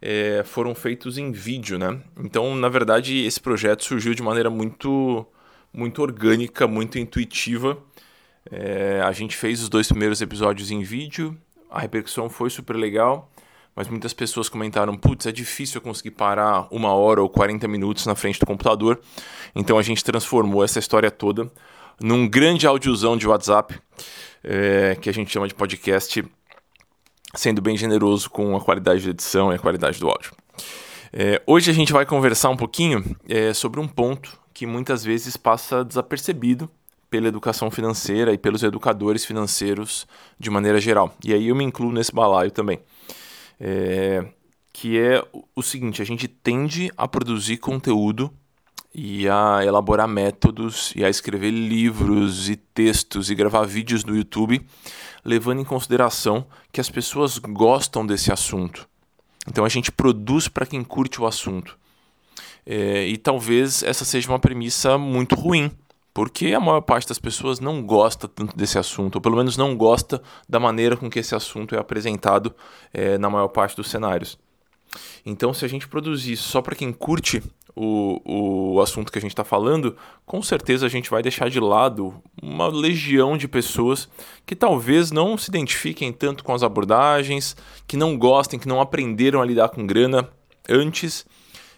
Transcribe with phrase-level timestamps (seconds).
[0.00, 2.00] é, foram feitos em vídeo, né?
[2.18, 5.26] Então, na verdade, esse projeto surgiu de maneira muito,
[5.72, 7.78] muito orgânica, muito intuitiva.
[8.50, 11.36] É, a gente fez os dois primeiros episódios em vídeo,
[11.70, 13.30] a repercussão foi super legal
[13.74, 18.06] mas muitas pessoas comentaram: putz, é difícil eu conseguir parar uma hora ou 40 minutos
[18.06, 19.00] na frente do computador.
[19.54, 21.50] Então a gente transformou essa história toda
[22.00, 23.78] num grande audiozão de WhatsApp,
[24.42, 26.24] é, que a gente chama de podcast,
[27.34, 30.32] sendo bem generoso com a qualidade de edição e a qualidade do áudio.
[31.12, 35.36] É, hoje a gente vai conversar um pouquinho é, sobre um ponto que muitas vezes
[35.36, 36.68] passa desapercebido
[37.08, 40.06] pela educação financeira e pelos educadores financeiros
[40.38, 41.14] de maneira geral.
[41.24, 42.80] E aí eu me incluo nesse balaio também
[43.60, 44.24] é,
[44.72, 45.22] que é
[45.54, 48.32] o seguinte: a gente tende a produzir conteúdo
[48.94, 54.64] e a elaborar métodos e a escrever livros e textos e gravar vídeos no YouTube,
[55.24, 58.88] levando em consideração que as pessoas gostam desse assunto.
[59.48, 61.76] Então a gente produz para quem curte o assunto.
[62.64, 65.70] É, e talvez essa seja uma premissa muito ruim,
[66.14, 69.76] porque a maior parte das pessoas não gosta tanto desse assunto, ou pelo menos não
[69.76, 72.54] gosta da maneira com que esse assunto é apresentado
[72.92, 74.38] é, na maior parte dos cenários.
[75.26, 77.42] Então, se a gente produzir só para quem curte
[77.74, 81.58] o, o assunto que a gente está falando, com certeza a gente vai deixar de
[81.58, 84.08] lado uma legião de pessoas
[84.46, 87.56] que talvez não se identifiquem tanto com as abordagens,
[87.88, 90.30] que não gostem, que não aprenderam a lidar com grana
[90.68, 91.26] antes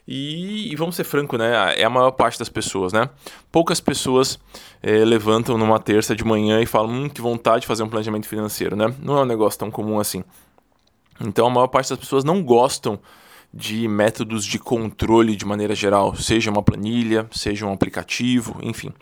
[0.06, 1.74] e, e, vamos ser franco, né?
[1.80, 3.10] É a maior parte das pessoas, né?
[3.50, 4.38] Poucas pessoas
[4.80, 8.28] é, levantam numa terça de manhã e falam, hum, que vontade de fazer um planejamento
[8.28, 8.94] financeiro, né?
[9.02, 10.22] Não é um negócio tão comum assim.
[11.20, 13.00] Então a maior parte das pessoas não gostam
[13.52, 18.92] de métodos de controle de maneira geral, seja uma planilha, seja um aplicativo, enfim.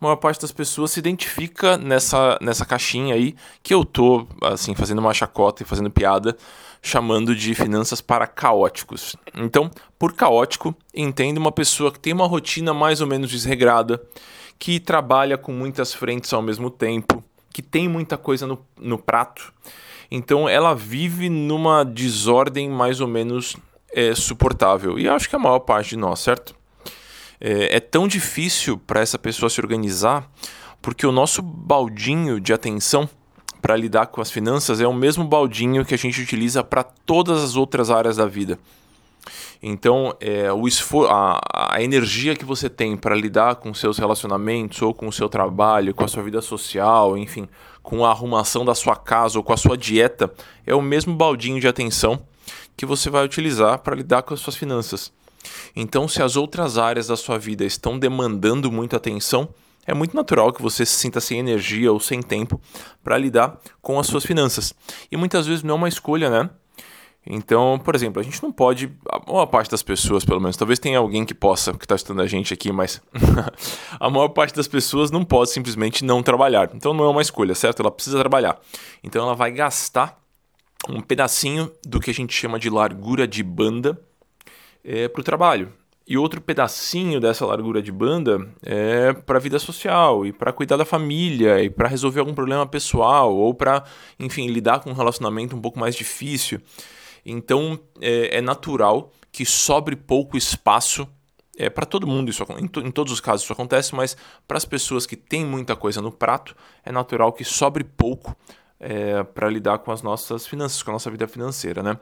[0.00, 4.74] A maior parte das pessoas se identifica nessa, nessa caixinha aí que eu tô assim
[4.74, 6.34] fazendo uma chacota e fazendo piada
[6.82, 9.16] chamando de finanças para caóticos.
[9.34, 14.02] Então, por caótico, entenda uma pessoa que tem uma rotina mais ou menos desregrada,
[14.58, 19.52] que trabalha com muitas frentes ao mesmo tempo, que tem muita coisa no, no prato.
[20.10, 23.56] Então, ela vive numa desordem mais ou menos
[23.92, 24.98] é, suportável.
[24.98, 26.54] E acho que a maior parte de nós, certo?
[27.40, 30.28] É, é tão difícil para essa pessoa se organizar
[30.82, 33.08] porque o nosso baldinho de atenção
[33.60, 37.42] para lidar com as finanças é o mesmo baldinho que a gente utiliza para todas
[37.42, 38.58] as outras áreas da vida.
[39.62, 40.66] Então, é, o
[41.06, 41.40] a,
[41.74, 45.94] a energia que você tem para lidar com seus relacionamentos, ou com o seu trabalho,
[45.94, 47.46] com a sua vida social, enfim,
[47.82, 50.32] com a arrumação da sua casa ou com a sua dieta,
[50.66, 52.22] é o mesmo baldinho de atenção
[52.74, 55.12] que você vai utilizar para lidar com as suas finanças.
[55.76, 59.48] Então, se as outras áreas da sua vida estão demandando muita atenção,
[59.90, 62.60] é muito natural que você se sinta sem energia ou sem tempo
[63.02, 64.72] para lidar com as suas finanças.
[65.10, 66.48] E muitas vezes não é uma escolha, né?
[67.26, 70.78] Então, por exemplo, a gente não pode, a maior parte das pessoas, pelo menos, talvez
[70.78, 73.02] tenha alguém que possa, que está estudando a gente aqui, mas
[73.98, 76.70] a maior parte das pessoas não pode simplesmente não trabalhar.
[76.72, 77.80] Então não é uma escolha, certo?
[77.80, 78.58] Ela precisa trabalhar.
[79.02, 80.18] Então ela vai gastar
[80.88, 84.00] um pedacinho do que a gente chama de largura de banda
[84.82, 85.79] é, para o trabalho.
[86.10, 90.84] E outro pedacinho dessa largura de banda é para vida social e para cuidar da
[90.84, 93.84] família e para resolver algum problema pessoal ou para,
[94.18, 96.60] enfim, lidar com um relacionamento um pouco mais difícil.
[97.24, 101.06] Então é, é natural que sobre pouco espaço
[101.56, 104.16] é para todo mundo isso em, em, todos os casos isso acontece, mas
[104.48, 108.36] para as pessoas que têm muita coisa no prato é natural que sobre pouco
[108.80, 111.98] é, para lidar com as nossas finanças, com a nossa vida financeira, né?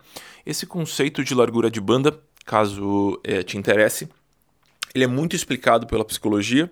[0.47, 2.19] Esse conceito de largura de banda
[2.49, 4.09] caso é, te interesse.
[4.95, 6.71] Ele é muito explicado pela psicologia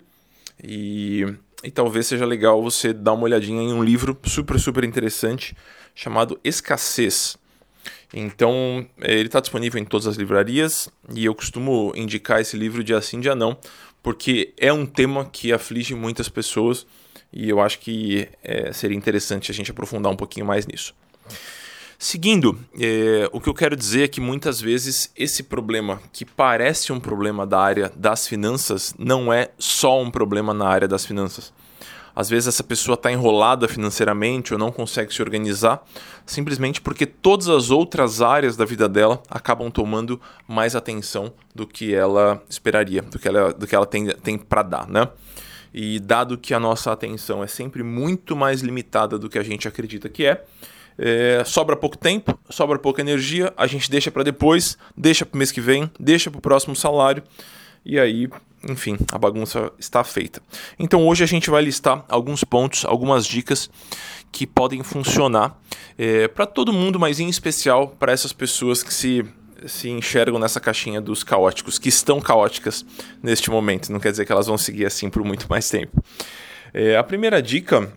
[0.65, 1.27] e,
[1.63, 5.55] e talvez seja legal você dar uma olhadinha em um livro super, super interessante
[5.95, 7.37] chamado Escassez.
[8.15, 12.83] Então, é, ele está disponível em todas as livrarias e eu costumo indicar esse livro
[12.83, 13.59] de assim dia não,
[14.03, 16.87] porque é um tema que aflige muitas pessoas
[17.31, 20.95] e eu acho que é, seria interessante a gente aprofundar um pouquinho mais nisso.
[21.99, 26.93] Seguindo, é, o que eu quero dizer é que muitas vezes esse problema, que parece
[26.93, 31.55] um problema da área das finanças, não é só um problema na área das finanças.
[32.15, 35.83] Às vezes essa pessoa está enrolada financeiramente ou não consegue se organizar,
[36.25, 41.95] simplesmente porque todas as outras áreas da vida dela acabam tomando mais atenção do que
[41.95, 45.09] ela esperaria, do que ela, do que ela tem, tem para dar, né?
[45.73, 49.69] E dado que a nossa atenção é sempre muito mais limitada do que a gente
[49.69, 50.43] acredita que é,
[50.99, 55.39] é, sobra pouco tempo, sobra pouca energia, a gente deixa para depois, deixa para o
[55.39, 57.23] mês que vem, deixa para o próximo salário
[57.85, 58.29] e aí,
[58.69, 60.43] enfim, a bagunça está feita.
[60.79, 63.71] Então hoje a gente vai listar alguns pontos, algumas dicas
[64.33, 65.57] que podem funcionar
[65.97, 69.25] é, para todo mundo, mas em especial para essas pessoas que se
[69.65, 72.85] se enxergam nessa caixinha dos caóticos, que estão caóticas
[73.23, 73.91] neste momento.
[73.91, 76.03] Não quer dizer que elas vão seguir assim por muito mais tempo.
[76.75, 77.91] É, a primeira dica,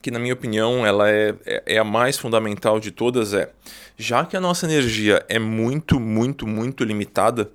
[0.00, 3.50] que na minha opinião ela é, é, é a mais fundamental de todas, é
[3.96, 7.50] já que a nossa energia é muito, muito, muito limitada,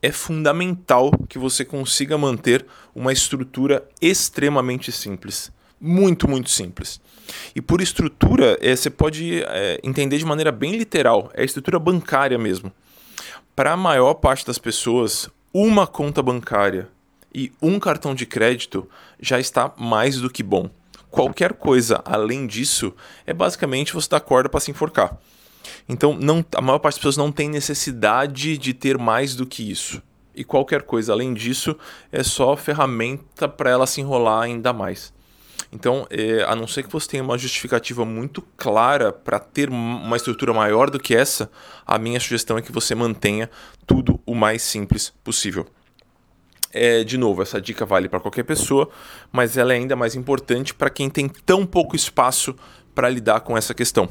[0.00, 2.64] é fundamental que você consiga manter
[2.94, 5.50] uma estrutura extremamente simples.
[5.80, 7.00] Muito, muito simples.
[7.54, 11.78] E por estrutura, é, você pode é, entender de maneira bem literal, é a estrutura
[11.78, 12.72] bancária mesmo.
[13.54, 16.88] Para a maior parte das pessoas, uma conta bancária
[17.34, 18.88] e um cartão de crédito
[19.20, 20.70] já está mais do que bom.
[21.10, 22.94] Qualquer coisa além disso
[23.26, 25.18] é basicamente você dar corda para se enforcar.
[25.88, 29.70] Então, não, a maior parte das pessoas não tem necessidade de ter mais do que
[29.70, 30.02] isso.
[30.34, 31.76] E qualquer coisa além disso
[32.12, 35.12] é só ferramenta para ela se enrolar ainda mais.
[35.72, 40.16] Então, é, a não ser que você tenha uma justificativa muito clara para ter uma
[40.16, 41.50] estrutura maior do que essa,
[41.86, 43.50] a minha sugestão é que você mantenha
[43.86, 45.66] tudo o mais simples possível.
[46.72, 48.88] É, de novo, essa dica vale para qualquer pessoa,
[49.32, 52.54] mas ela é ainda mais importante para quem tem tão pouco espaço
[52.94, 54.08] para lidar com essa questão.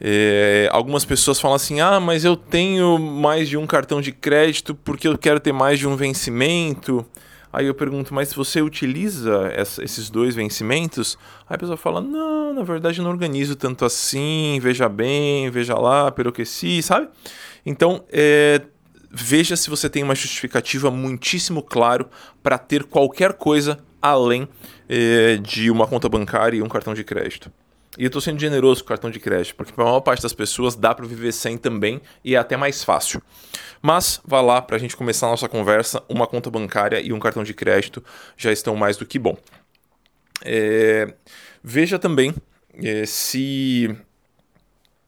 [0.00, 4.74] É, algumas pessoas falam assim: ah, mas eu tenho mais de um cartão de crédito
[4.74, 7.04] porque eu quero ter mais de um vencimento.
[7.50, 11.16] Aí eu pergunto, mas você utiliza essa, esses dois vencimentos?
[11.48, 15.74] Aí a pessoa fala, não, na verdade eu não organizo tanto assim, veja bem, veja
[15.74, 17.08] lá, peroqueci, sabe?
[17.64, 18.60] Então, é,
[19.10, 22.08] veja se você tem uma justificativa muitíssimo claro
[22.42, 24.48] para ter qualquer coisa além
[24.88, 27.50] é, de uma conta bancária e um cartão de crédito.
[27.96, 30.22] E eu estou sendo generoso com o cartão de crédito, porque para a maior parte
[30.22, 33.20] das pessoas dá para viver sem também e é até mais fácil.
[33.82, 37.18] Mas vá lá para a gente começar a nossa conversa, uma conta bancária e um
[37.18, 38.04] cartão de crédito
[38.36, 39.36] já estão mais do que bom.
[40.44, 41.12] É,
[41.62, 42.32] veja também
[42.80, 43.96] é, se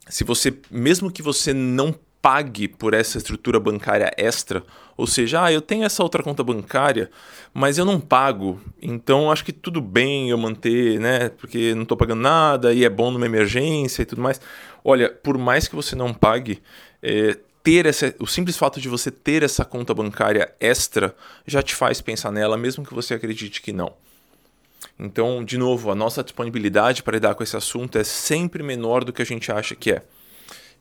[0.09, 4.63] se você, mesmo que você não pague por essa estrutura bancária extra,
[4.97, 7.11] ou seja, ah, eu tenho essa outra conta bancária,
[7.55, 11.31] mas eu não pago, então acho que tudo bem eu manter, né?
[11.31, 14.41] Porque não estou pagando nada e é bom numa emergência e tudo mais.
[14.85, 16.63] Olha, por mais que você não pague,
[17.03, 21.15] é, ter essa, o simples fato de você ter essa conta bancária extra
[21.47, 23.95] já te faz pensar nela, mesmo que você acredite que não.
[24.99, 29.13] Então, de novo, a nossa disponibilidade para lidar com esse assunto é sempre menor do
[29.13, 30.03] que a gente acha que é.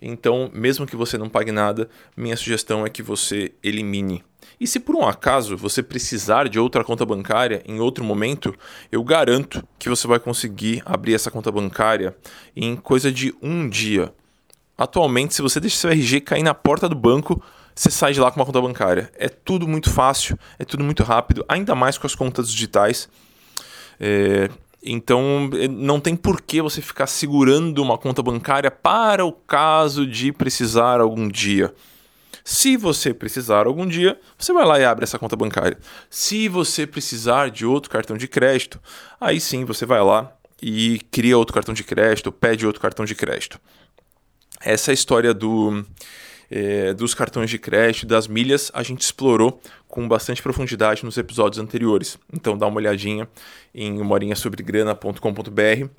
[0.02, 4.24] Então, mesmo que você não pague nada, minha sugestão é que você elimine.
[4.60, 8.54] E se por um acaso você precisar de outra conta bancária em outro momento,
[8.92, 12.16] eu garanto que você vai conseguir abrir essa conta bancária
[12.56, 14.14] em coisa de um dia.
[14.78, 17.42] Atualmente, se você deixa seu RG cair na porta do banco,
[17.76, 19.10] você sai de lá com uma conta bancária.
[19.16, 23.10] É tudo muito fácil, é tudo muito rápido, ainda mais com as contas digitais.
[24.00, 24.50] É,
[24.84, 30.06] então eh, não tem por que você ficar segurando uma conta bancária para o caso
[30.06, 31.74] de precisar algum dia.
[32.44, 35.78] Se você precisar algum dia, você vai lá e abre essa conta bancária.
[36.10, 38.80] Se você precisar de outro cartão de crédito,
[39.20, 43.14] aí sim você vai lá e cria outro cartão de crédito, pede outro cartão de
[43.14, 43.60] crédito.
[44.62, 45.86] Essa é a história do
[46.50, 51.62] é, dos cartões de crédito, das milhas, a gente explorou com bastante profundidade nos episódios
[51.64, 52.18] anteriores.
[52.34, 53.28] Então dá uma olhadinha
[53.74, 55.90] em umorinhasobregrana.com.br.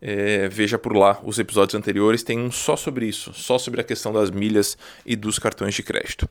[0.00, 3.84] É, veja por lá os episódios anteriores, tem um só sobre isso, só sobre a
[3.84, 6.28] questão das milhas e dos cartões de crédito.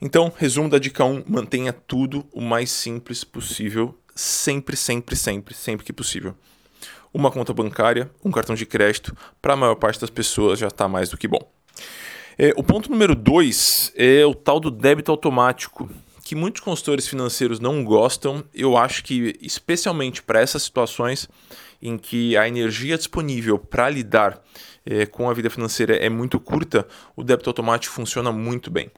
[0.00, 5.84] Então, resumo da dica 1: mantenha tudo o mais simples possível, sempre, sempre, sempre, sempre
[5.84, 6.34] que possível.
[7.12, 10.88] Uma conta bancária, um cartão de crédito, para a maior parte das pessoas já está
[10.88, 11.46] mais do que bom.
[12.42, 15.90] É, o ponto número dois é o tal do débito automático,
[16.24, 18.42] que muitos consultores financeiros não gostam.
[18.54, 21.28] Eu acho que, especialmente para essas situações
[21.82, 24.42] em que a energia disponível para lidar
[24.86, 28.90] é, com a vida financeira é muito curta, o débito automático funciona muito bem.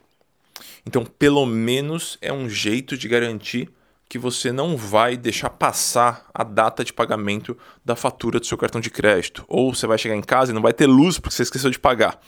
[0.87, 3.69] Então, pelo menos é um jeito de garantir
[4.09, 8.81] que você não vai deixar passar a data de pagamento da fatura do seu cartão
[8.81, 9.45] de crédito.
[9.49, 11.79] Ou você vai chegar em casa e não vai ter luz porque você esqueceu de
[11.81, 12.21] pagar.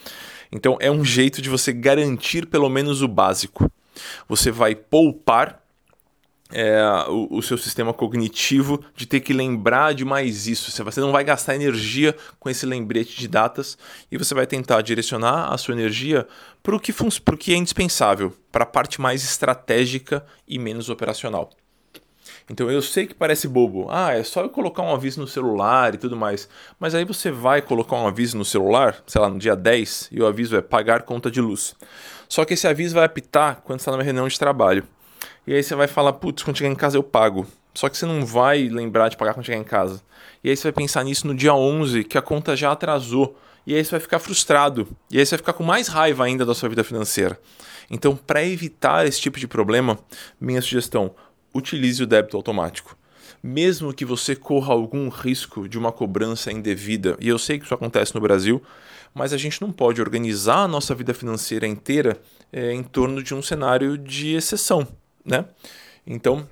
[0.55, 3.71] Então é um jeito de você garantir pelo menos o básico.
[4.29, 5.61] Você vai poupar
[6.53, 10.71] é, o, o, seu sistema cognitivo de ter que lembrar de mais isso.
[10.71, 13.77] Você não vai gastar energia com esse lembrete de datas
[14.11, 16.27] e você vai tentar direcionar a sua energia
[16.63, 16.93] para o que,
[17.39, 21.51] que é indispensável, para a parte mais estratégica e menos operacional.
[22.51, 23.87] Então eu sei que parece bobo.
[23.89, 26.49] Ah, é só eu colocar um aviso no celular e tudo mais.
[26.79, 30.21] Mas aí você vai colocar um aviso no celular, sei lá, no dia 10, e
[30.21, 31.75] o aviso é pagar conta de luz.
[32.29, 34.85] Só que esse aviso vai apitar quando está numa reunião de trabalho.
[35.47, 37.47] E aí você vai falar, putz, quando chegar em casa eu pago.
[37.75, 40.03] Só que você não vai lembrar de pagar quando chegar em casa.
[40.43, 43.37] E aí você vai pensar nisso no dia 11, que a conta já atrasou.
[43.67, 44.87] E aí você vai ficar frustrado.
[45.11, 47.39] E aí você vai ficar com mais raiva ainda da sua vida financeira.
[47.91, 49.99] Então, para evitar esse tipo de problema,
[50.41, 51.15] minha sugestão:
[51.55, 52.97] utilize o débito automático.
[53.43, 57.75] Mesmo que você corra algum risco de uma cobrança indevida, e eu sei que isso
[57.75, 58.63] acontece no Brasil,
[59.15, 62.21] mas a gente não pode organizar a nossa vida financeira inteira
[62.53, 64.89] é, em torno de um cenário de exceção
[65.25, 65.47] né?
[66.07, 66.47] Então,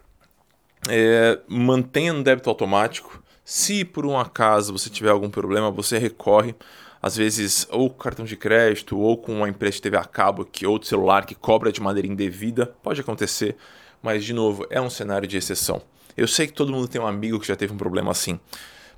[0.88, 3.23] é, mantenha no débito automático.
[3.44, 6.54] Se por um acaso você tiver algum problema, você recorre,
[7.00, 10.44] às vezes, ou com cartão de crédito, ou com uma empresa de TV a cabo,
[10.44, 12.66] que, ou de celular que cobra de maneira indevida.
[12.82, 13.56] Pode acontecer,
[14.02, 15.80] mas, de novo, é um cenário de exceção.
[16.16, 18.38] Eu sei que todo mundo tem um amigo que já teve um problema assim.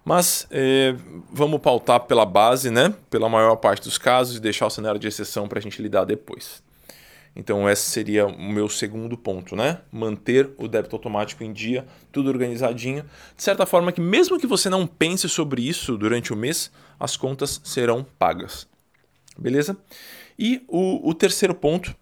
[0.04, 0.94] Mas é,
[1.32, 2.94] vamos pautar pela base, né?
[3.08, 6.04] Pela maior parte dos casos e deixar o cenário de exceção para a gente lidar
[6.04, 6.62] depois.
[7.36, 9.80] Então, esse seria o meu segundo ponto, né?
[9.90, 13.04] Manter o débito automático em dia, tudo organizadinho.
[13.36, 17.16] De certa forma que, mesmo que você não pense sobre isso durante o mês, as
[17.16, 18.68] contas serão pagas.
[19.36, 19.76] Beleza?
[20.38, 21.94] E o, o terceiro ponto,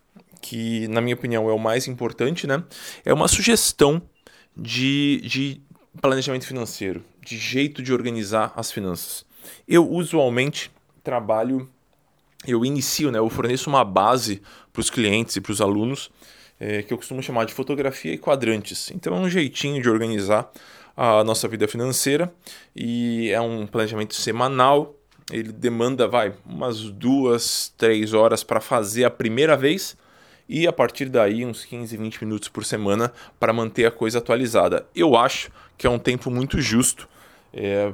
[0.42, 2.62] que na minha opinião é o mais importante, né?
[3.04, 4.02] É uma sugestão
[4.54, 5.62] de, de
[6.00, 9.24] planejamento financeiro, de jeito de organizar as finanças.
[9.66, 10.70] Eu usualmente
[11.02, 11.68] trabalho
[12.46, 16.10] eu inicio, né, eu forneço uma base para os clientes e para os alunos
[16.58, 18.90] é, que eu costumo chamar de fotografia e quadrantes.
[18.90, 20.50] Então é um jeitinho de organizar
[20.96, 22.32] a nossa vida financeira
[22.74, 24.94] e é um planejamento semanal.
[25.30, 29.96] Ele demanda, vai, umas duas, três horas para fazer a primeira vez
[30.48, 34.86] e a partir daí uns 15, 20 minutos por semana para manter a coisa atualizada.
[34.94, 37.08] Eu acho que é um tempo muito justo
[37.52, 37.92] é,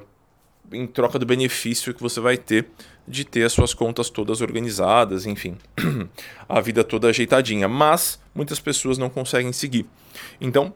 [0.72, 2.68] em troca do benefício que você vai ter
[3.06, 5.56] de ter as suas contas todas organizadas, enfim,
[6.46, 7.66] a vida toda ajeitadinha.
[7.66, 9.86] Mas muitas pessoas não conseguem seguir.
[10.40, 10.74] Então,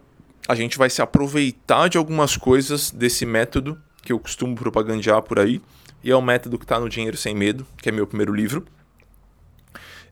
[0.48, 5.38] a gente vai se aproveitar de algumas coisas desse método que eu costumo propagandear por
[5.38, 5.60] aí,
[6.02, 8.66] e é o método que está no Dinheiro Sem Medo, que é meu primeiro livro.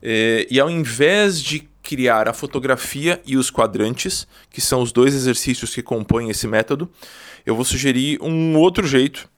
[0.01, 5.13] É, e ao invés de criar a fotografia e os quadrantes, que são os dois
[5.13, 6.89] exercícios que compõem esse método,
[7.45, 9.29] eu vou sugerir um outro jeito,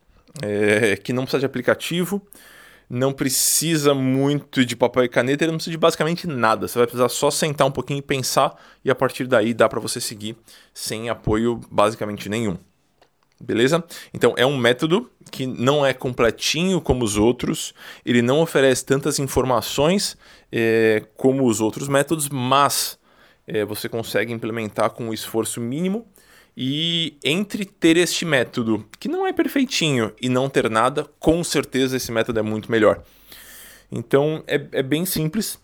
[0.41, 2.21] é, que não precisa de aplicativo,
[2.89, 6.67] não precisa muito de papel e caneta, ele não precisa de basicamente nada.
[6.67, 9.79] Você vai precisar só sentar um pouquinho e pensar, e a partir daí dá para
[9.79, 10.35] você seguir
[10.73, 12.57] sem apoio basicamente nenhum.
[13.41, 13.83] Beleza?
[14.13, 17.73] Então é um método que não é completinho como os outros,
[18.05, 20.17] ele não oferece tantas informações
[20.51, 22.97] é, como os outros métodos, mas
[23.47, 26.07] é, você consegue implementar com um esforço mínimo
[26.55, 31.97] e entre ter este método, que não é perfeitinho, e não ter nada, com certeza
[31.97, 33.03] esse método é muito melhor.
[33.91, 35.59] Então é, é bem simples.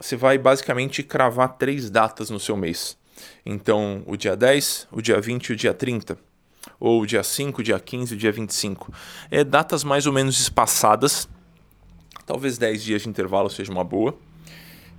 [0.00, 2.96] Você vai basicamente cravar três datas no seu mês.
[3.44, 6.16] Então, o dia 10, o dia 20 e o dia 30.
[6.78, 8.92] Ou dia 5, o dia 15 e o dia 25.
[9.30, 11.28] É datas mais ou menos espaçadas.
[12.26, 14.16] Talvez 10 dias de intervalo seja uma boa.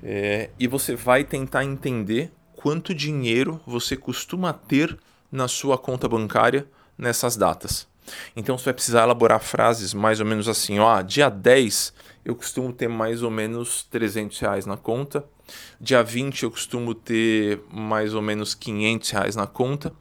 [0.04, 4.98] É, e você vai tentar entender quanto dinheiro você costuma ter
[5.32, 7.88] na sua conta bancária nessas datas.
[8.36, 12.72] Então você vai precisar elaborar frases mais ou menos assim, ó, dia 10 eu costumo
[12.72, 15.26] ter mais ou menos 300 reais na conta,
[15.80, 19.94] dia 20 eu costumo ter mais ou menos 500 reais na conta,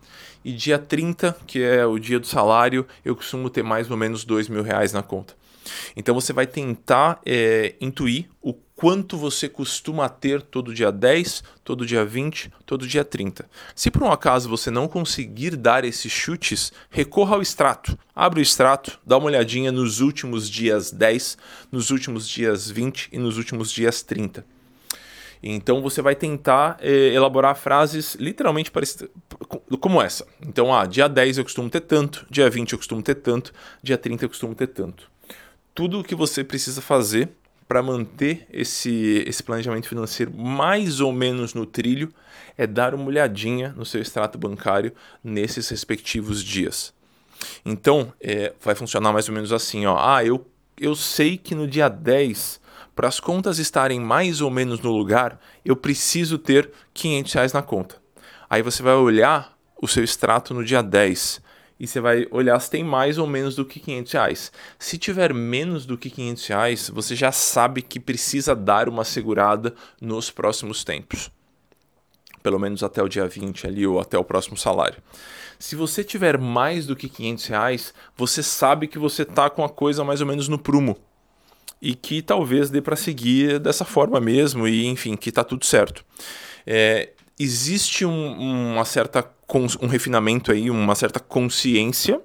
[0.44, 4.24] e dia 30, que é o dia do salário, eu costumo ter mais ou menos
[4.24, 5.34] 2 mil reais na conta.
[5.94, 11.84] Então você vai tentar é, intuir o quanto você costuma ter todo dia 10, todo
[11.84, 13.48] dia 20, todo dia 30.
[13.74, 17.98] Se por um acaso você não conseguir dar esses chutes, recorra ao extrato.
[18.16, 21.36] Abre o extrato, dá uma olhadinha nos últimos dias 10,
[21.70, 24.46] nos últimos dias 20 e nos últimos dias 30.
[25.42, 29.08] Então você vai tentar eh, elaborar frases literalmente parecidas
[29.80, 30.26] como essa.
[30.46, 33.96] Então, ah, dia 10 eu costumo ter tanto, dia 20 eu costumo ter tanto, dia
[33.96, 35.10] 30 eu costumo ter tanto.
[35.74, 37.30] Tudo o que você precisa fazer
[37.66, 42.12] para manter esse, esse planejamento financeiro mais ou menos no trilho
[42.58, 44.92] é dar uma olhadinha no seu extrato bancário
[45.22, 46.92] nesses respectivos dias.
[47.64, 49.96] Então, é, vai funcionar mais ou menos assim: ó.
[49.98, 50.46] ah, eu,
[50.78, 52.59] eu sei que no dia 10,
[52.94, 57.62] para as contas estarem mais ou menos no lugar, eu preciso ter 500 reais na
[57.62, 57.96] conta.
[58.48, 61.40] Aí você vai olhar o seu extrato no dia 10
[61.80, 64.52] e você vai olhar se tem mais ou menos do que 500 reais.
[64.78, 69.74] Se tiver menos do que 500 reais, você já sabe que precisa dar uma segurada
[69.98, 71.30] nos próximos tempos.
[72.42, 75.02] Pelo menos até o dia 20 ali ou até o próximo salário.
[75.58, 79.68] Se você tiver mais do que 500 reais, você sabe que você está com a
[79.68, 80.98] coisa mais ou menos no prumo.
[81.80, 86.04] E que talvez dê para seguir dessa forma mesmo, e enfim, que está tudo certo.
[86.66, 89.22] É, existe um, uma certa
[89.82, 92.20] um refinamento aí, uma certa consciência.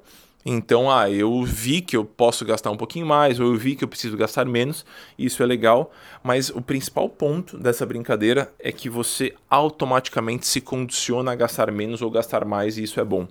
[0.45, 3.83] Então, ah, eu vi que eu posso gastar um pouquinho mais, ou eu vi que
[3.83, 4.85] eu preciso gastar menos,
[5.17, 5.91] isso é legal,
[6.23, 12.03] mas o principal ponto dessa brincadeira é que você automaticamente se condiciona a gastar menos
[12.03, 13.27] ou gastar mais, e isso é bom.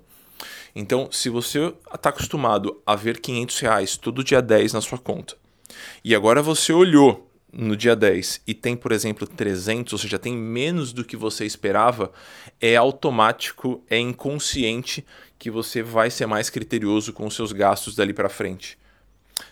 [0.74, 5.36] Então, se você está acostumado a ver 500 reais todo dia 10 na sua conta,
[6.04, 10.36] e agora você olhou no dia 10 e tem, por exemplo, 300, ou seja, tem
[10.36, 12.12] menos do que você esperava,
[12.60, 15.04] é automático, é inconsciente
[15.38, 18.78] que você vai ser mais criterioso com os seus gastos dali para frente.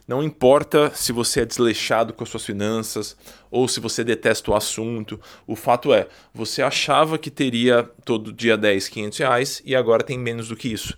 [0.07, 3.17] Não importa se você é desleixado com as suas finanças
[3.51, 8.57] ou se você detesta o assunto, o fato é, você achava que teria todo dia
[8.57, 10.97] 10, 500 reais e agora tem menos do que isso.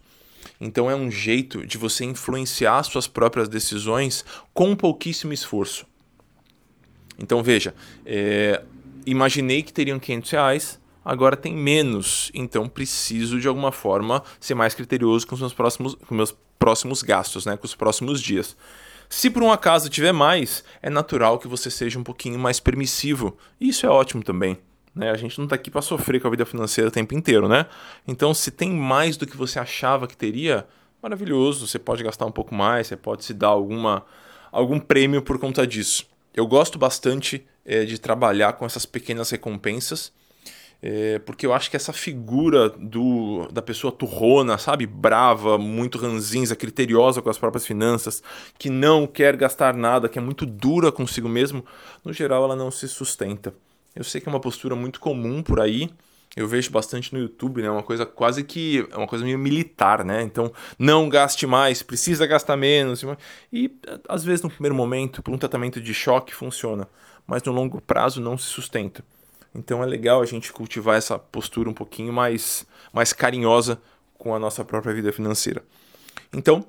[0.61, 5.87] Então é um jeito de você influenciar suas próprias decisões com pouquíssimo esforço.
[7.19, 8.63] Então veja, é,
[9.07, 14.75] imaginei que teriam 500 reais, agora tem menos, então preciso de alguma forma ser mais
[14.75, 18.57] criterioso com os meus próximos, com meus próximos gastos, né, com os próximos dias.
[19.09, 23.37] Se por um acaso tiver mais, é natural que você seja um pouquinho mais permissivo.
[23.61, 24.59] E isso é ótimo também.
[24.95, 25.11] Né?
[25.11, 27.67] A gente não está aqui para sofrer com a vida financeira o tempo inteiro, né?
[28.07, 30.67] Então, se tem mais do que você achava que teria,
[31.05, 31.67] maravilhoso.
[31.67, 34.05] Você pode gastar um pouco mais, você pode se dar alguma,
[34.51, 36.07] algum prêmio por conta disso.
[36.35, 40.11] Eu gosto bastante é, de trabalhar com essas pequenas recompensas,
[40.83, 46.57] é, porque eu acho que essa figura do, da pessoa turrona, sabe, brava, muito ranzinza,
[46.57, 48.23] criteriosa com as próprias finanças,
[48.59, 51.65] que não quer gastar nada, que é muito dura consigo mesmo,
[52.05, 53.55] no geral ela não se sustenta.
[53.95, 55.91] Eu sei que é uma postura muito comum por aí,
[56.37, 57.71] eu vejo bastante no YouTube, né?
[57.71, 58.87] Uma coisa quase que.
[58.91, 60.23] É uma coisa meio militar, né?
[60.23, 63.05] Então, não gaste mais, precisa gastar menos.
[63.53, 63.71] E
[64.09, 66.89] às vezes, no primeiro momento, por um tratamento de choque, funciona.
[67.25, 69.05] Mas no longo prazo não se sustenta.
[69.55, 73.81] Então é legal a gente cultivar essa postura um pouquinho mais, mais carinhosa
[74.19, 75.63] com a nossa própria vida financeira.
[76.33, 76.67] Então,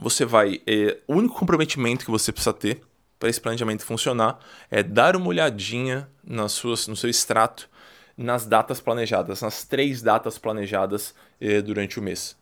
[0.00, 0.60] você vai.
[0.64, 2.80] É, o único comprometimento que você precisa ter
[3.18, 4.38] para esse planejamento funcionar
[4.70, 7.68] é dar uma olhadinha nas suas, no seu extrato
[8.16, 12.36] nas datas planejadas, nas três datas planejadas eh, durante o mês.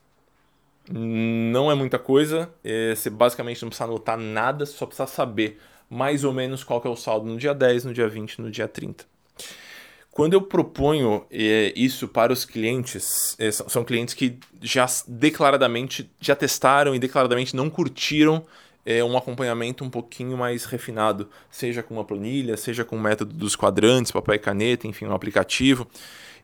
[0.88, 5.58] Não é muita coisa, eh, você basicamente não precisa anotar nada, só precisa saber
[5.90, 8.68] mais ou menos qual é o saldo no dia 10, no dia 20, no dia
[8.68, 9.04] 30.
[10.10, 16.36] Quando eu proponho eh, isso para os clientes, eh, são clientes que já declaradamente já
[16.36, 18.44] testaram e declaradamente não curtiram
[18.84, 23.32] é, um acompanhamento um pouquinho mais refinado, seja com uma planilha, seja com o método
[23.32, 25.86] dos quadrantes, papel e caneta, enfim, um aplicativo.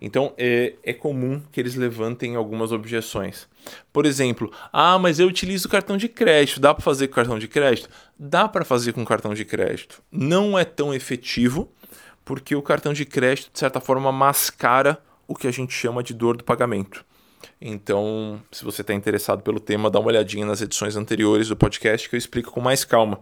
[0.00, 3.46] Então é, é comum que eles levantem algumas objeções.
[3.92, 7.46] Por exemplo, ah, mas eu utilizo cartão de crédito, dá para fazer com cartão de
[7.46, 7.90] crédito?
[8.18, 10.02] Dá para fazer com cartão de crédito.
[10.10, 11.70] Não é tão efetivo,
[12.24, 14.98] porque o cartão de crédito, de certa forma, mascara
[15.28, 17.04] o que a gente chama de dor do pagamento.
[17.60, 22.08] Então, se você está interessado pelo tema, dá uma olhadinha nas edições anteriores do podcast
[22.08, 23.20] que eu explico com mais calma.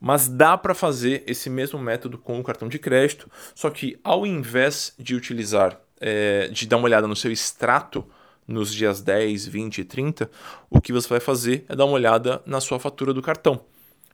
[0.00, 4.26] Mas dá para fazer esse mesmo método com o cartão de crédito, só que ao
[4.26, 8.04] invés de utilizar, é, de dar uma olhada no seu extrato
[8.46, 10.30] nos dias 10, 20 e 30,
[10.68, 13.64] o que você vai fazer é dar uma olhada na sua fatura do cartão.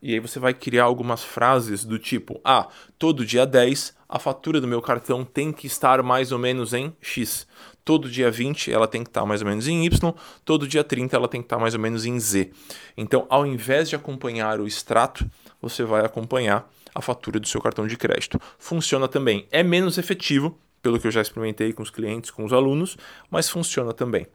[0.02, 4.60] E aí você vai criar algumas frases do tipo: Ah, todo dia 10 a fatura
[4.60, 7.46] do meu cartão tem que estar mais ou menos em X.
[7.84, 11.16] Todo dia 20 ela tem que estar mais ou menos em Y, todo dia 30
[11.16, 12.50] ela tem que estar mais ou menos em Z.
[12.96, 15.28] Então, ao invés de acompanhar o extrato,
[15.60, 18.40] você vai acompanhar a fatura do seu cartão de crédito.
[18.58, 19.46] Funciona também.
[19.50, 22.96] É menos efetivo, pelo que eu já experimentei com os clientes, com os alunos,
[23.30, 24.26] mas funciona também.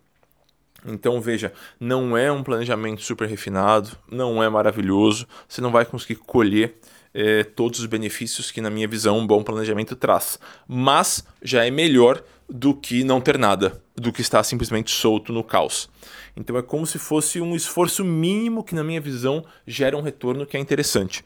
[0.85, 6.15] Então veja, não é um planejamento super refinado, não é maravilhoso, você não vai conseguir
[6.15, 6.75] colher
[7.13, 10.39] é, todos os benefícios que, na minha visão, um bom planejamento traz.
[10.67, 15.43] Mas já é melhor do que não ter nada, do que estar simplesmente solto no
[15.43, 15.89] caos.
[16.35, 20.45] Então é como se fosse um esforço mínimo que, na minha visão, gera um retorno
[20.45, 21.23] que é interessante.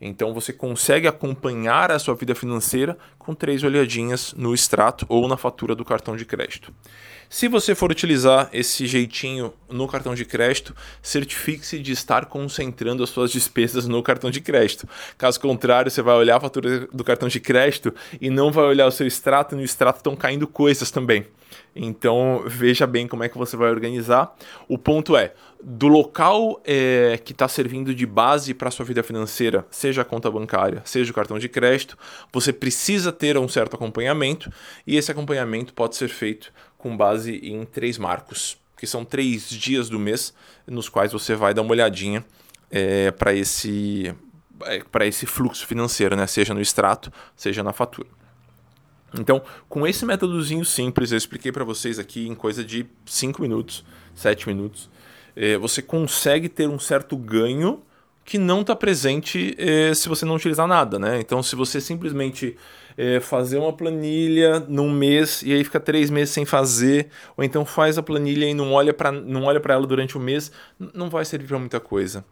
[0.00, 5.36] Então você consegue acompanhar a sua vida financeira com três olhadinhas no extrato ou na
[5.36, 6.72] fatura do cartão de crédito.
[7.28, 13.10] Se você for utilizar esse jeitinho no cartão de crédito, certifique-se de estar concentrando as
[13.10, 14.88] suas despesas no cartão de crédito.
[15.18, 18.86] Caso contrário, você vai olhar a fatura do cartão de crédito e não vai olhar
[18.86, 21.26] o seu extrato, e no extrato estão caindo coisas também.
[21.74, 24.34] Então veja bem como é que você vai organizar.
[24.68, 29.66] O ponto é, do local é, que está servindo de base para sua vida financeira,
[29.70, 31.96] seja a conta bancária, seja o cartão de crédito,
[32.32, 34.50] você precisa ter um certo acompanhamento
[34.86, 39.88] e esse acompanhamento pode ser feito com base em três marcos, que são três dias
[39.88, 40.32] do mês
[40.66, 42.24] nos quais você vai dar uma olhadinha
[42.70, 44.14] é, para esse,
[44.64, 46.26] é, para esse fluxo financeiro, né?
[46.26, 48.08] seja no extrato, seja na fatura.
[49.18, 53.84] Então, com esse métodozinho simples, eu expliquei para vocês aqui em coisa de 5 minutos,
[54.14, 54.90] 7 minutos,
[55.36, 57.82] é, você consegue ter um certo ganho
[58.24, 61.20] que não está presente é, se você não utilizar nada, né?
[61.20, 62.56] Então, se você simplesmente
[62.96, 67.64] é, fazer uma planilha num mês e aí fica três meses sem fazer, ou então
[67.64, 70.50] faz a planilha e não olha para não olha para ela durante o mês,
[70.92, 72.24] não vai servir para muita coisa.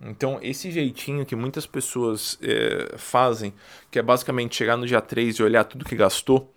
[0.00, 3.52] Então, esse jeitinho que muitas pessoas é, fazem,
[3.90, 6.52] que é basicamente chegar no dia 3 e olhar tudo que gastou,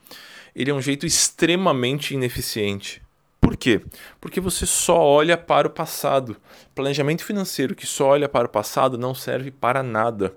[0.56, 3.02] ele é um jeito extremamente ineficiente.
[3.50, 3.82] Por quê?
[4.22, 6.38] Porque você só olha para o passado.
[6.76, 10.36] Planejamento financeiro que só olha para o passado não serve para nada.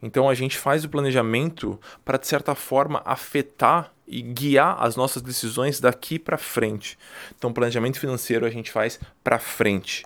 [0.00, 5.22] Então a gente faz o planejamento para, de certa forma, afetar e guiar as nossas
[5.22, 6.96] decisões daqui para frente.
[7.36, 10.04] Então, planejamento financeiro a gente faz para frente.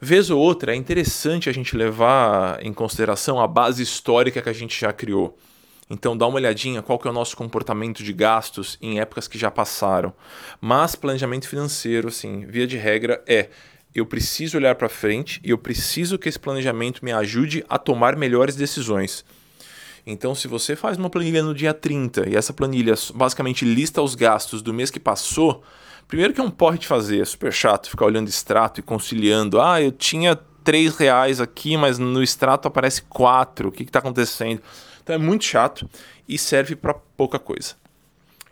[0.00, 4.54] Vez ou outra, é interessante a gente levar em consideração a base histórica que a
[4.54, 5.38] gente já criou.
[5.90, 9.36] Então dá uma olhadinha qual que é o nosso comportamento de gastos em épocas que
[9.36, 10.14] já passaram.
[10.60, 13.48] Mas planejamento financeiro, assim, via de regra, é
[13.92, 18.14] eu preciso olhar para frente e eu preciso que esse planejamento me ajude a tomar
[18.14, 19.24] melhores decisões.
[20.06, 24.14] Então, se você faz uma planilha no dia 30 e essa planilha basicamente lista os
[24.14, 25.62] gastos do mês que passou,
[26.10, 29.60] Primeiro que é um porre de fazer, é super chato ficar olhando extrato e conciliando.
[29.60, 33.68] Ah, eu tinha 3 reais aqui, mas no extrato aparece 4.
[33.68, 34.60] O que está acontecendo?
[35.10, 35.90] Então é muito chato
[36.28, 37.74] e serve para pouca coisa.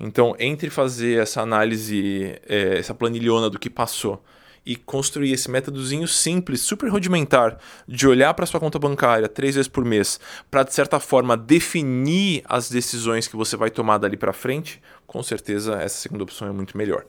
[0.00, 4.20] Então, entre fazer essa análise, é, essa planilhona do que passou
[4.66, 9.68] e construir esse métodozinho simples, super rudimentar, de olhar para sua conta bancária três vezes
[9.68, 10.18] por mês,
[10.50, 15.22] para de certa forma definir as decisões que você vai tomar dali para frente, com
[15.22, 17.06] certeza essa segunda opção é muito melhor.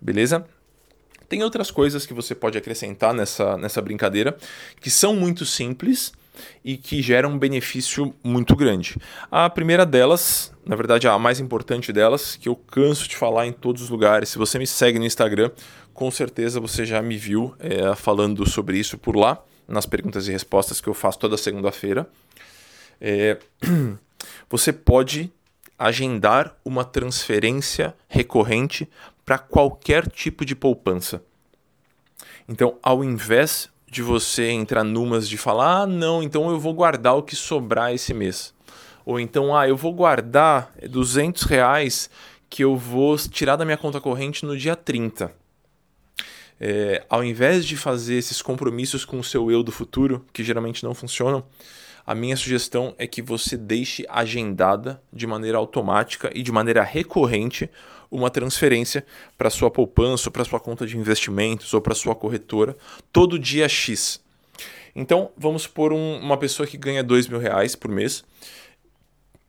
[0.00, 0.44] Beleza?
[1.28, 4.36] Tem outras coisas que você pode acrescentar nessa, nessa brincadeira
[4.80, 6.12] que são muito simples
[6.64, 8.96] e que geram um benefício muito grande.
[9.30, 13.52] A primeira delas, na verdade a mais importante delas, que eu canso de falar em
[13.52, 15.50] todos os lugares, se você me segue no Instagram,
[15.92, 20.32] com certeza você já me viu é, falando sobre isso por lá, nas perguntas e
[20.32, 22.08] respostas que eu faço toda segunda-feira.
[23.00, 23.38] É,
[24.48, 25.30] você pode
[25.78, 28.88] agendar uma transferência recorrente
[29.24, 31.22] para qualquer tipo de poupança.
[32.48, 37.16] Então, ao invés de você entrar numas de falar, ah, não, então eu vou guardar
[37.16, 38.54] o que sobrar esse mês.
[39.04, 42.10] Ou então, ah, eu vou guardar 200 reais
[42.50, 45.32] que eu vou tirar da minha conta corrente no dia 30.
[46.60, 50.84] É, ao invés de fazer esses compromissos com o seu eu do futuro, que geralmente
[50.84, 51.44] não funcionam,
[52.08, 57.68] a minha sugestão é que você deixe agendada de maneira automática e de maneira recorrente
[58.10, 59.04] uma transferência
[59.36, 62.74] para sua poupança, para sua conta de investimentos ou para sua corretora
[63.12, 64.22] todo dia X.
[64.96, 68.24] Então, vamos por um, uma pessoa que ganha dois mil reais por mês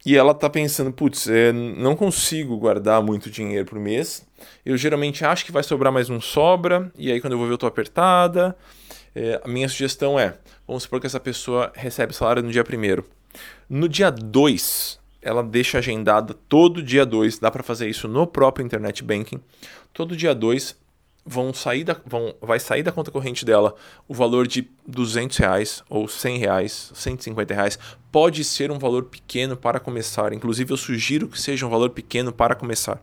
[0.06, 4.28] e ela está pensando, putz, é, não consigo guardar muito dinheiro por mês.
[4.65, 6.91] Eu geralmente acho que vai sobrar, mas não sobra.
[6.98, 8.54] E aí, quando eu vou ver, eu estou apertada.
[9.15, 13.06] É, a minha sugestão é: vamos supor que essa pessoa recebe salário no dia primeiro.
[13.69, 18.65] No dia 2, ela deixa agendada todo dia 2, dá para fazer isso no próprio
[18.65, 19.39] internet banking.
[19.93, 20.76] Todo dia 2
[21.26, 23.76] vão sair da, vão, vai sair da conta corrente dela
[24.08, 27.78] o valor de 200 reais ou 100 reais, 150 reais.
[28.12, 30.34] Pode ser um valor pequeno para começar.
[30.34, 33.00] Inclusive, eu sugiro que seja um valor pequeno para começar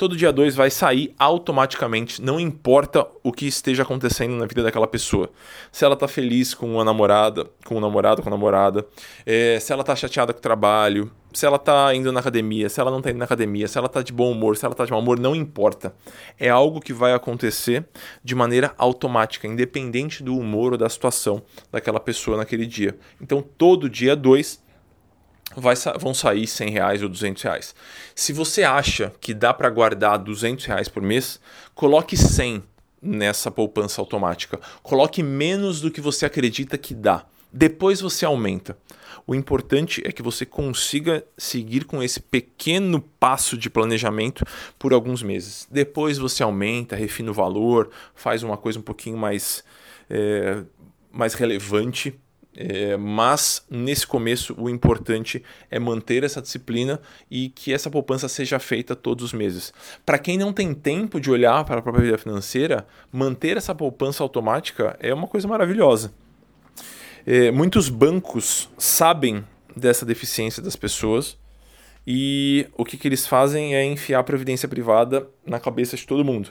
[0.00, 4.86] todo dia 2 vai sair automaticamente, não importa o que esteja acontecendo na vida daquela
[4.86, 5.28] pessoa.
[5.70, 8.86] Se ela tá feliz com uma namorada, com um namorado, com a namorada,
[9.26, 12.80] é, se ela tá chateada com o trabalho, se ela tá indo na academia, se
[12.80, 14.86] ela não tá indo na academia, se ela tá de bom humor, se ela tá
[14.86, 15.94] de mau humor, não importa.
[16.38, 17.86] É algo que vai acontecer
[18.24, 22.96] de maneira automática, independente do humor ou da situação daquela pessoa naquele dia.
[23.20, 24.69] Então, todo dia 2
[25.56, 27.74] vai, vão sair 100 reais ou 200 reais.
[28.14, 31.40] Se você acha que dá para guardar 200 reais por mês,
[31.74, 32.62] coloque 100
[33.02, 34.60] nessa poupança automática.
[34.82, 37.24] Coloque menos do que você acredita que dá.
[37.52, 38.76] Depois você aumenta.
[39.26, 44.44] O importante é que você consiga seguir com esse pequeno passo de planejamento
[44.78, 45.66] por alguns meses.
[45.70, 49.64] Depois você aumenta, refina o valor, faz uma coisa um pouquinho mais,
[50.08, 50.62] é,
[51.12, 52.18] mais relevante.
[52.56, 58.58] É, mas nesse começo o importante é manter essa disciplina e que essa poupança seja
[58.58, 59.72] feita todos os meses.
[60.04, 64.22] Para quem não tem tempo de olhar para a própria vida financeira, manter essa poupança
[64.22, 66.12] automática é uma coisa maravilhosa.
[67.24, 69.44] É, muitos bancos sabem
[69.76, 71.38] dessa deficiência das pessoas
[72.06, 76.24] e o que, que eles fazem é enfiar a previdência privada na cabeça de todo
[76.24, 76.50] mundo.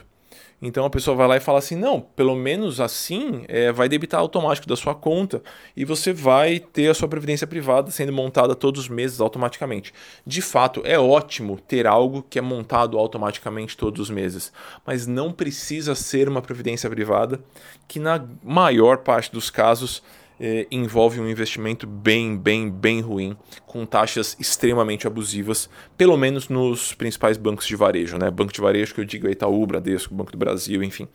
[0.62, 4.20] Então a pessoa vai lá e fala assim: não, pelo menos assim é, vai debitar
[4.20, 5.42] automático da sua conta
[5.76, 9.92] e você vai ter a sua previdência privada sendo montada todos os meses automaticamente.
[10.26, 14.52] De fato, é ótimo ter algo que é montado automaticamente todos os meses,
[14.86, 17.40] mas não precisa ser uma previdência privada
[17.88, 20.02] que, na maior parte dos casos,
[20.40, 26.94] eh, envolve um investimento bem, bem, bem ruim, com taxas extremamente abusivas, pelo menos nos
[26.94, 28.30] principais bancos de varejo, né?
[28.30, 31.06] Banco de varejo que eu digo é Itaú, Bradesco, Banco do Brasil, enfim.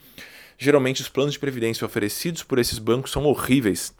[0.59, 3.95] Geralmente os planos de previdência oferecidos por esses bancos são horríveis,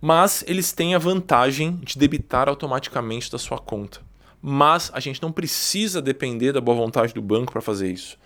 [0.00, 4.00] mas eles têm a vantagem de debitar automaticamente da sua conta.
[4.42, 8.18] Mas a gente não precisa depender da boa vontade do banco para fazer isso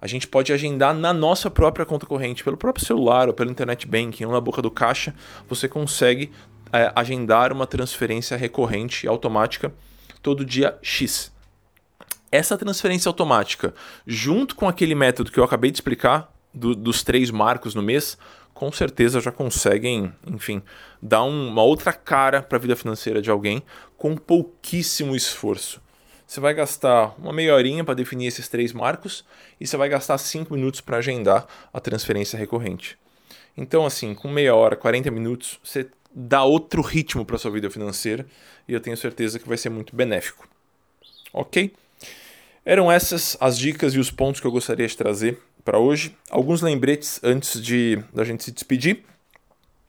[0.00, 3.86] a gente pode agendar na nossa própria conta corrente, pelo próprio celular ou pelo internet
[3.86, 5.14] banking ou na boca do caixa,
[5.48, 6.30] você consegue
[6.72, 9.72] é, agendar uma transferência recorrente e automática
[10.22, 11.32] todo dia X.
[12.30, 13.74] Essa transferência automática,
[14.06, 18.18] junto com aquele método que eu acabei de explicar, do, dos três marcos no mês,
[18.52, 20.62] com certeza já conseguem, enfim,
[21.00, 23.62] dar um, uma outra cara para a vida financeira de alguém
[23.96, 25.80] com pouquíssimo esforço.
[26.28, 29.24] Você vai gastar uma meia horinha para definir esses três marcos
[29.58, 32.98] e você vai gastar cinco minutos para agendar a transferência recorrente.
[33.56, 38.26] Então, assim, com meia hora, 40 minutos, você dá outro ritmo para sua vida financeira
[38.68, 40.46] e eu tenho certeza que vai ser muito benéfico.
[41.32, 41.72] Ok?
[42.62, 46.14] Eram essas as dicas e os pontos que eu gostaria de trazer para hoje.
[46.28, 49.02] Alguns lembretes antes de da gente se despedir.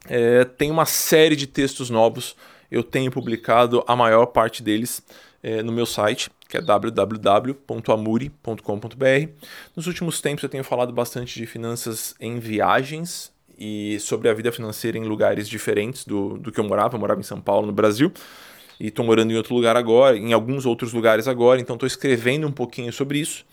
[0.08, 2.34] É, tem uma série de textos novos.
[2.72, 5.04] Eu tenho publicado a maior parte deles
[5.42, 9.30] é, no meu site, que é www.amuri.com.br.
[9.76, 14.52] Nos últimos tempos eu tenho falado bastante de finanças em viagens e sobre a vida
[14.52, 16.96] financeira em lugares diferentes do, do que eu morava.
[16.96, 18.12] Eu morava em São Paulo, no Brasil,
[18.80, 22.48] e estou morando em outro lugar agora, em alguns outros lugares agora, então estou escrevendo
[22.48, 23.46] um pouquinho sobre isso,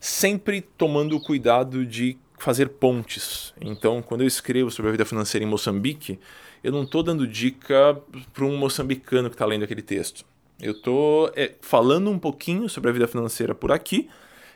[0.00, 3.52] sempre tomando o cuidado de fazer pontes.
[3.60, 6.20] Então, quando eu escrevo sobre a vida financeira em Moçambique,
[6.62, 8.00] eu não estou dando dica
[8.32, 10.24] para um moçambicano que está lendo aquele texto.
[10.60, 14.08] Eu estou é, falando um pouquinho sobre a vida financeira por aqui,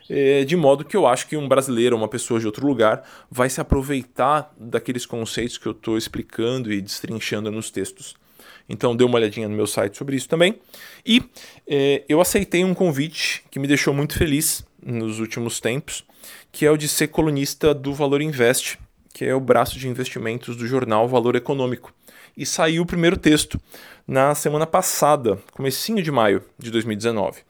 [0.09, 3.49] é, de modo que eu acho que um brasileiro, uma pessoa de outro lugar, vai
[3.49, 8.15] se aproveitar daqueles conceitos que eu estou explicando e destrinchando nos textos.
[8.67, 10.59] Então dê uma olhadinha no meu site sobre isso também.
[11.05, 11.23] E
[11.67, 16.03] é, eu aceitei um convite que me deixou muito feliz nos últimos tempos,
[16.51, 18.77] que é o de ser colunista do Valor Invest,
[19.13, 21.93] que é o braço de investimentos do jornal Valor Econômico.
[22.35, 23.59] E saiu o primeiro texto
[24.07, 27.41] na semana passada, comecinho de maio de 2019.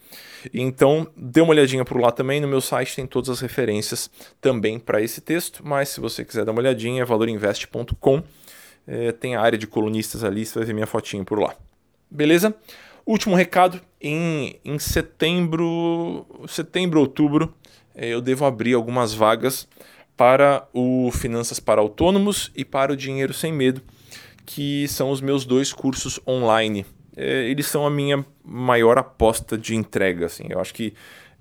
[0.53, 4.09] Então, dê uma olhadinha por lá também, no meu site tem todas as referências
[4.41, 8.23] também para esse texto, mas se você quiser dar uma olhadinha, é valorinvest.com,
[8.85, 11.55] é, tem a área de colunistas ali, você vai ver minha fotinha por lá.
[12.11, 12.53] Beleza?
[13.05, 17.53] Último recado, em, em setembro, setembro, outubro,
[17.95, 19.67] é, eu devo abrir algumas vagas
[20.15, 23.81] para o Finanças para Autônomos e para o Dinheiro Sem Medo,
[24.45, 26.85] que são os meus dois cursos online.
[27.15, 30.25] É, eles são a minha maior aposta de entrega.
[30.25, 30.45] Assim.
[30.49, 30.93] Eu acho que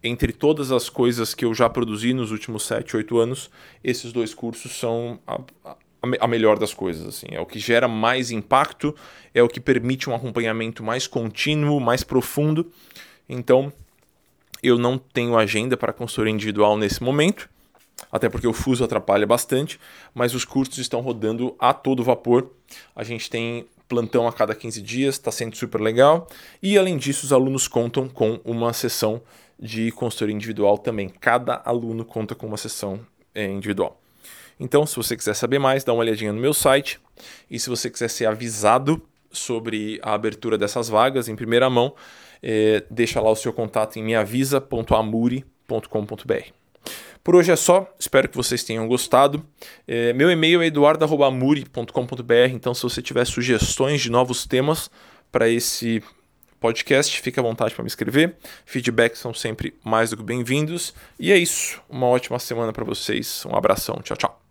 [0.03, 3.51] entre todas as coisas que eu já produzi nos últimos 7, 8 anos,
[3.83, 5.77] esses dois cursos são a, a,
[6.21, 7.07] a, melhor das coisas.
[7.07, 7.27] Assim.
[7.31, 8.95] É o que gera mais impacto,
[9.35, 12.71] é o que permite um acompanhamento mais contínuo, mais profundo.
[13.29, 13.73] Então,
[14.62, 17.49] eu não tenho agenda para consultoria individual nesse momento
[18.11, 19.79] até porque o fuso atrapalha bastante,
[20.15, 22.51] mas os cursos estão rodando a todo vapor.
[22.95, 26.27] A gente tem plantão a cada 15 dias, está sendo super legal.
[26.62, 29.21] E além disso, os alunos contam com uma sessão
[29.59, 31.09] de consultoria individual também.
[31.09, 33.01] Cada aluno conta com uma sessão
[33.35, 34.01] é, individual.
[34.59, 36.99] Então, se você quiser saber mais, dá uma olhadinha no meu site.
[37.51, 41.95] E se você quiser ser avisado sobre a abertura dessas vagas em primeira mão,
[42.43, 46.62] é, deixa lá o seu contato em meavisa.amuri.com.br.
[47.25, 49.45] Por hoje é só, espero que vocês tenham gostado.
[49.87, 54.91] É, meu e-mail é eduardo.amuri.com.br, então se você tiver sugestões de novos temas
[55.31, 56.03] para esse
[56.61, 58.37] podcast, fique à vontade para me escrever.
[58.67, 60.95] Feedbacks são sempre mais do que bem-vindos.
[61.19, 61.81] E é isso.
[61.89, 63.45] Uma ótima semana para vocês.
[63.47, 64.01] Um abração.
[64.03, 64.42] Tchau, tchau.